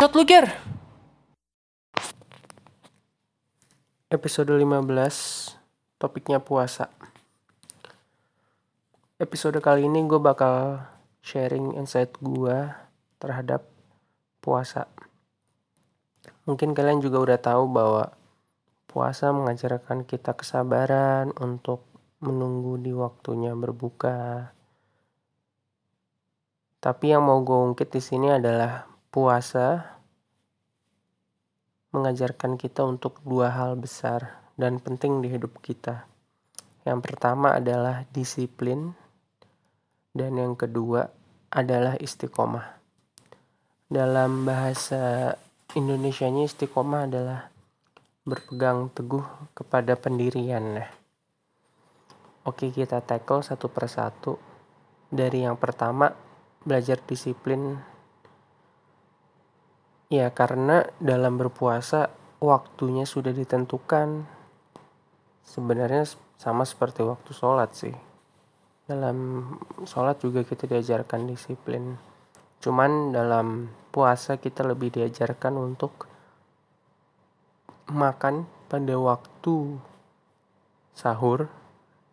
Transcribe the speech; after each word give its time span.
Bacot 0.00 0.16
lu 0.16 0.24
Ger 0.24 0.48
Episode 4.08 4.56
15 4.56 4.80
Topiknya 6.00 6.40
puasa. 6.40 6.88
Episode 9.20 9.60
kali 9.60 9.84
ini 9.84 10.00
gue 10.08 10.16
bakal 10.16 10.80
sharing 11.20 11.76
insight 11.76 12.16
gue 12.16 12.72
terhadap 13.20 13.68
puasa. 14.40 14.88
Mungkin 16.48 16.72
kalian 16.72 17.04
juga 17.04 17.20
udah 17.20 17.36
tahu 17.36 17.68
bahwa 17.68 18.16
puasa 18.88 19.36
mengajarkan 19.36 20.08
kita 20.08 20.32
kesabaran 20.32 21.28
untuk 21.36 21.84
menunggu 22.24 22.80
di 22.80 22.96
waktunya 22.96 23.52
berbuka. 23.52 24.48
Tapi 26.80 27.04
yang 27.12 27.28
mau 27.28 27.44
gue 27.44 27.76
ungkit 27.76 27.92
di 27.92 28.00
sini 28.00 28.32
adalah 28.32 28.89
puasa 29.10 29.98
mengajarkan 31.90 32.54
kita 32.54 32.86
untuk 32.86 33.18
dua 33.26 33.50
hal 33.50 33.74
besar 33.74 34.38
dan 34.54 34.78
penting 34.78 35.18
di 35.18 35.28
hidup 35.34 35.58
kita. 35.58 36.06
Yang 36.86 37.00
pertama 37.02 37.58
adalah 37.58 38.06
disiplin 38.14 38.94
dan 40.14 40.38
yang 40.38 40.54
kedua 40.54 41.10
adalah 41.50 41.98
istiqomah. 41.98 42.78
Dalam 43.90 44.46
bahasa 44.46 45.34
Indonesianya 45.70 46.46
istiqomah 46.46 47.06
adalah 47.10 47.50
berpegang 48.22 48.90
teguh 48.94 49.26
kepada 49.54 49.94
pendirian. 49.98 50.82
Oke 52.46 52.70
kita 52.70 53.02
tackle 53.02 53.42
satu 53.42 53.66
persatu. 53.70 54.34
Dari 55.10 55.42
yang 55.42 55.58
pertama, 55.58 56.10
belajar 56.62 57.02
disiplin 57.02 57.78
Ya 60.10 60.26
karena 60.34 60.90
dalam 60.98 61.38
berpuasa 61.38 62.10
waktunya 62.42 63.06
sudah 63.06 63.30
ditentukan. 63.30 64.26
Sebenarnya 65.46 66.02
sama 66.34 66.66
seperti 66.66 67.06
waktu 67.06 67.30
sholat 67.30 67.70
sih. 67.78 67.94
Dalam 68.90 69.46
sholat 69.86 70.18
juga 70.18 70.42
kita 70.42 70.66
diajarkan 70.66 71.30
disiplin. 71.30 71.94
Cuman 72.58 73.14
dalam 73.14 73.70
puasa 73.94 74.34
kita 74.34 74.66
lebih 74.66 74.98
diajarkan 74.98 75.54
untuk 75.54 76.10
makan 77.86 78.50
pada 78.66 78.98
waktu 78.98 79.78
sahur 80.90 81.46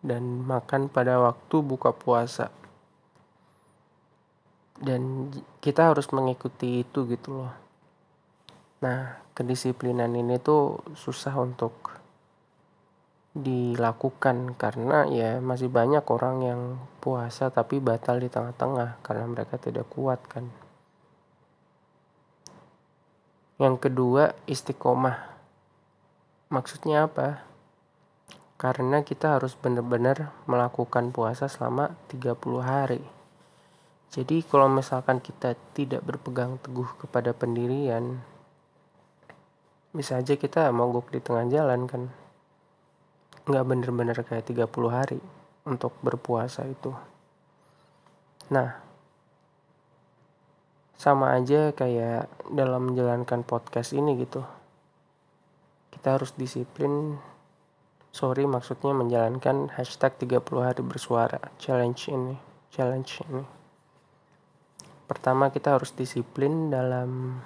dan 0.05 0.45
makan 0.45 0.85
pada 0.85 1.17
waktu 1.17 1.65
buka 1.65 1.97
puasa. 1.97 2.53
Dan 4.77 5.33
kita 5.65 5.89
harus 5.89 6.13
mengikuti 6.13 6.85
itu 6.85 7.09
gitu 7.09 7.41
loh 7.41 7.66
Nah, 8.77 9.17
kedisiplinan 9.33 10.13
ini 10.13 10.37
tuh 10.37 10.85
susah 10.93 11.33
untuk 11.41 11.97
dilakukan 13.37 14.57
karena 14.57 15.05
ya 15.09 15.37
masih 15.37 15.69
banyak 15.69 16.01
orang 16.09 16.37
yang 16.41 16.61
puasa 16.97 17.53
tapi 17.53 17.77
batal 17.77 18.17
di 18.17 18.29
tengah-tengah 18.33 18.97
karena 19.05 19.25
mereka 19.29 19.61
tidak 19.61 19.85
kuat 19.93 20.17
kan. 20.25 20.49
Yang 23.57 23.89
kedua, 23.89 24.37
istiqomah. 24.45 25.17
Maksudnya 26.53 27.09
apa? 27.09 27.41
Karena 28.61 29.01
kita 29.01 29.37
harus 29.37 29.57
benar-benar 29.57 30.33
melakukan 30.45 31.09
puasa 31.09 31.49
selama 31.49 31.97
30 32.13 32.37
hari. 32.61 33.01
Jadi 34.13 34.45
kalau 34.45 34.69
misalkan 34.69 35.17
kita 35.17 35.57
tidak 35.73 36.05
berpegang 36.05 36.61
teguh 36.61 36.89
kepada 37.01 37.33
pendirian, 37.33 38.21
bisa 39.97 40.21
aja 40.21 40.37
kita 40.37 40.69
mogok 40.69 41.09
di 41.09 41.17
tengah 41.17 41.49
jalan 41.49 41.89
kan. 41.89 42.13
Nggak 43.49 43.65
bener-bener 43.65 44.17
kayak 44.21 44.45
30 44.45 44.69
hari 44.93 45.17
untuk 45.65 45.97
berpuasa 46.05 46.69
itu. 46.69 46.93
Nah 48.53 48.85
sama 50.93 51.33
aja 51.33 51.73
kayak 51.73 52.29
dalam 52.53 52.93
menjalankan 52.93 53.41
podcast 53.41 53.97
ini 53.97 54.21
gitu. 54.21 54.45
Kita 55.89 56.21
harus 56.21 56.37
disiplin. 56.37 57.17
Sorry 58.13 58.45
maksudnya 58.45 58.93
menjalankan 58.93 59.73
hashtag 59.73 60.13
30 60.21 60.45
hari 60.61 60.81
bersuara. 60.85 61.41
Challenge 61.57 62.01
ini 62.13 62.47
challenge 62.77 63.25
ini. 63.25 63.43
Pertama 65.09 65.49
kita 65.49 65.79
harus 65.79 65.95
disiplin 65.97 66.69
dalam 66.69 67.41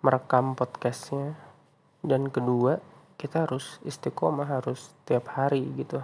merekam 0.00 0.56
podcastnya. 0.56 1.36
Dan 2.00 2.32
kedua 2.32 2.80
kita 3.20 3.44
harus 3.44 3.76
istiqomah 3.84 4.48
harus 4.48 4.96
tiap 5.04 5.28
hari 5.36 5.64
gitu. 5.76 6.00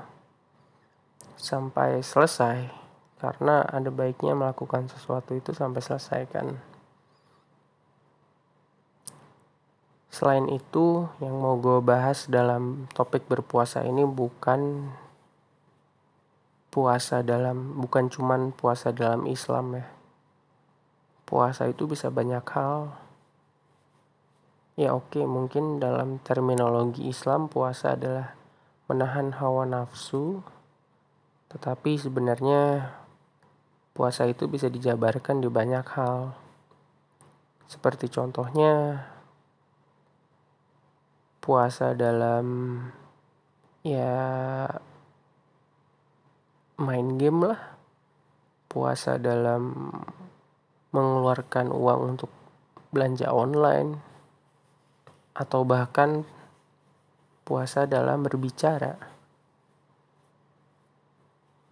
Sampai 1.36 2.04
selesai. 2.04 2.68
Karena 3.16 3.64
ada 3.64 3.88
baiknya 3.88 4.36
melakukan 4.36 4.92
sesuatu 4.92 5.32
itu 5.32 5.56
sampai 5.56 5.80
selesai 5.80 6.22
kan. 6.28 6.52
Selain 10.12 10.48
itu 10.48 11.08
yang 11.20 11.36
mau 11.40 11.56
gue 11.60 11.80
bahas 11.80 12.28
dalam 12.28 12.88
topik 12.92 13.28
berpuasa 13.28 13.84
ini 13.84 14.04
bukan 14.04 14.92
puasa 16.72 17.24
dalam 17.24 17.80
bukan 17.80 18.12
cuman 18.12 18.52
puasa 18.52 18.92
dalam 18.92 19.24
Islam 19.24 19.80
ya. 19.80 19.88
Puasa 21.24 21.68
itu 21.68 21.88
bisa 21.88 22.12
banyak 22.12 22.44
hal 22.52 23.05
Ya 24.76 24.92
oke, 24.92 25.24
mungkin 25.24 25.80
dalam 25.80 26.20
terminologi 26.20 27.08
Islam 27.08 27.48
puasa 27.48 27.96
adalah 27.96 28.36
menahan 28.92 29.32
hawa 29.40 29.64
nafsu. 29.64 30.44
Tetapi 31.48 31.96
sebenarnya 31.96 32.92
puasa 33.96 34.28
itu 34.28 34.44
bisa 34.44 34.68
dijabarkan 34.68 35.40
di 35.40 35.48
banyak 35.48 35.86
hal. 35.96 36.36
Seperti 37.64 38.12
contohnya 38.12 39.00
puasa 41.40 41.96
dalam 41.96 42.76
ya 43.80 44.12
main 46.76 47.16
game 47.16 47.48
lah. 47.48 47.80
Puasa 48.68 49.16
dalam 49.16 49.88
mengeluarkan 50.92 51.72
uang 51.72 52.00
untuk 52.12 52.28
belanja 52.92 53.32
online 53.32 54.15
atau 55.36 55.68
bahkan 55.68 56.24
puasa 57.44 57.84
dalam 57.84 58.24
berbicara. 58.24 58.96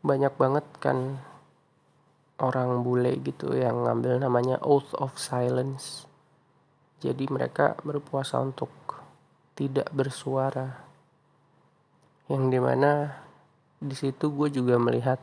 Banyak 0.05 0.37
banget 0.37 0.67
kan 0.85 1.17
orang 2.37 2.85
bule 2.85 3.17
gitu 3.25 3.57
yang 3.57 3.89
ngambil 3.89 4.21
namanya 4.21 4.61
oath 4.61 4.93
of 5.01 5.17
silence. 5.17 6.05
Jadi 7.01 7.25
mereka 7.33 7.73
berpuasa 7.81 8.37
untuk 8.45 8.69
tidak 9.57 9.89
bersuara. 9.97 10.85
Yang 12.29 12.45
di 12.53 12.61
mana 12.61 12.93
di 13.81 13.97
situ 13.97 14.29
gue 14.29 14.53
juga 14.53 14.77
melihat 14.77 15.21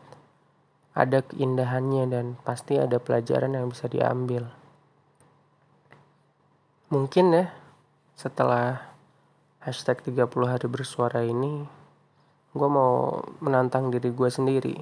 ada 0.97 1.23
keindahannya 1.23 2.03
dan 2.09 2.25
pasti 2.41 2.81
ada 2.81 2.97
pelajaran 2.97 3.53
yang 3.53 3.69
bisa 3.69 3.85
diambil. 3.85 4.49
Mungkin 6.91 7.25
ya 7.31 7.60
setelah 8.21 8.77
hashtag 9.65 9.97
30 10.05 10.29
hari 10.45 10.69
bersuara 10.69 11.25
ini 11.25 11.65
gue 12.53 12.69
mau 12.69 13.17
menantang 13.41 13.89
diri 13.89 14.13
gue 14.13 14.29
sendiri 14.29 14.77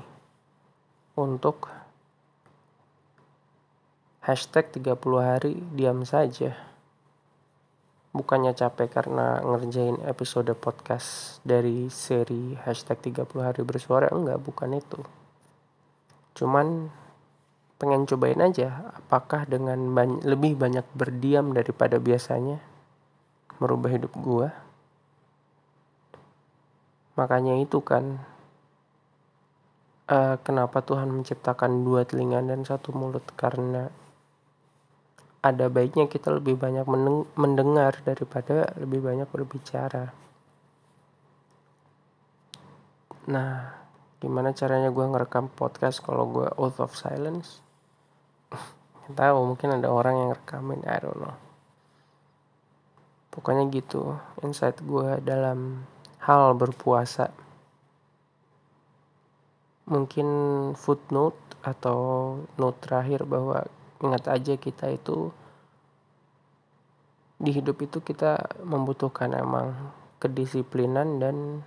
untuk 1.15 1.71
hashtag 4.27 4.75
30 4.75 4.91
hari 5.24 5.56
diam 5.71 6.03
saja. 6.03 6.51
Bukannya 8.12 8.51
capek 8.51 8.91
karena 8.91 9.39
ngerjain 9.39 10.03
episode 10.03 10.51
podcast 10.59 11.39
dari 11.47 11.88
seri 11.88 12.59
hashtag 12.68 13.24
30 13.24 13.24
hari 13.39 13.63
bersuara 13.63 14.12
enggak 14.12 14.44
bukan 14.44 14.75
itu. 14.75 15.00
Cuman 16.35 16.92
pengen 17.80 18.03
cobain 18.03 18.44
aja 18.44 18.92
apakah 19.00 19.47
dengan 19.47 19.95
banyak, 19.95 20.27
lebih 20.27 20.59
banyak 20.59 20.83
berdiam 20.92 21.56
daripada 21.56 21.95
biasanya 22.03 22.59
merubah 23.59 23.91
hidup 23.91 24.15
gue 24.15 24.47
makanya 27.19 27.59
itu 27.59 27.83
kan 27.83 28.23
uh, 30.09 30.35
kenapa 30.41 30.81
Tuhan 30.81 31.11
menciptakan 31.13 31.85
dua 31.85 32.03
telinga 32.03 32.41
dan 32.41 32.65
satu 32.65 32.91
mulut? 32.91 33.23
Karena 33.38 33.88
ada 35.39 35.71
baiknya 35.71 36.11
kita 36.11 36.35
lebih 36.35 36.59
banyak 36.59 36.83
mendengar 37.39 38.03
daripada 38.03 38.75
lebih 38.75 39.00
banyak 39.00 39.27
berbicara. 39.29 40.11
Nah 43.29 43.77
gimana 44.19 44.51
caranya 44.51 44.91
gue 44.91 45.06
ngerekam 45.06 45.47
podcast 45.47 46.03
kalau 46.03 46.27
gue 46.27 46.47
out 46.59 46.75
of 46.83 46.91
silence? 46.97 47.63
Tahu 49.19 49.38
mungkin 49.56 49.79
ada 49.79 49.88
orang 49.88 50.15
yang 50.27 50.31
rekamin 50.35 50.83
I 50.83 50.97
don't 51.00 51.17
know 51.17 51.48
pokoknya 53.39 53.71
gitu 53.71 54.19
insight 54.44 54.83
gue 54.83 55.24
dalam 55.24 55.88
hal 56.19 56.59
berpuasa. 56.59 57.31
Mungkin 59.88 60.27
footnote 60.75 61.39
atau 61.63 62.36
note 62.59 62.83
terakhir 62.83 63.24
bahwa 63.24 63.63
ingat 64.03 64.27
aja 64.27 64.59
kita 64.59 64.91
itu 64.91 65.31
di 67.39 67.56
hidup 67.56 67.80
itu 67.80 68.03
kita 68.03 68.59
membutuhkan 68.68 69.31
emang 69.31 69.95
kedisiplinan 70.19 71.24
dan 71.24 71.63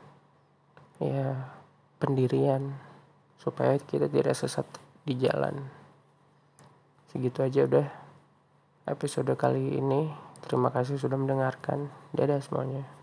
ya 1.00 1.56
pendirian 1.96 2.76
supaya 3.40 3.80
kita 3.80 4.12
tidak 4.12 4.36
sesat 4.36 4.68
di 5.08 5.16
jalan. 5.16 5.72
Segitu 7.08 7.40
aja 7.40 7.64
udah 7.64 7.88
episode 8.84 9.32
kali 9.40 9.80
ini 9.80 10.12
terima 10.44 10.70
kasih 10.70 10.98
sudah 10.98 11.18
mendengarkan. 11.18 11.90
Dadah 12.12 12.38
semuanya 12.42 13.01